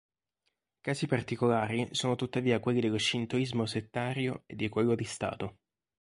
Casi 0.81 1.05
particolari 1.05 1.89
sono 1.91 2.15
tuttavia 2.15 2.59
quelli 2.59 2.79
dello 2.81 2.97
Shintoismo 2.97 3.67
settario 3.67 4.41
e 4.47 4.55
di 4.55 4.67
quello 4.67 4.95
di 4.95 5.03
Stato. 5.03 5.57